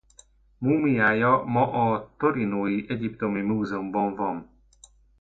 Múmiája 0.59 1.43
ma 1.45 1.71
a 1.93 2.13
torinói 2.17 2.89
Egyiptomi 2.89 3.41
Múzeumban 3.41 4.15
van. 4.15 4.49